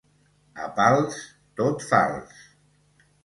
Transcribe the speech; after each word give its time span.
A 0.67 0.69
Pals, 0.77 1.19
tot 1.61 1.85
fals. 1.91 2.39